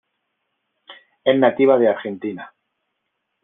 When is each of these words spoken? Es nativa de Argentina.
Es 1.23 1.37
nativa 1.37 1.77
de 1.77 1.87
Argentina. 1.87 2.51